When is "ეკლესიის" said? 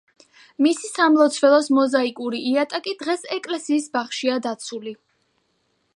3.39-3.89